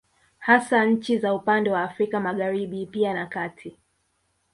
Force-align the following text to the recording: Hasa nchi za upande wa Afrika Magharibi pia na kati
Hasa 0.39 0.85
nchi 0.85 1.17
za 1.17 1.33
upande 1.33 1.69
wa 1.71 1.83
Afrika 1.83 2.19
Magharibi 2.19 2.85
pia 2.85 3.13
na 3.13 3.25
kati 3.25 3.77